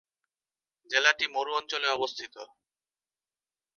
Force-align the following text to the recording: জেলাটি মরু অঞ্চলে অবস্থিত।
জেলাটি 0.89 1.25
মরু 1.27 1.51
অঞ্চলে 1.59 1.87
অবস্থিত। 1.89 2.35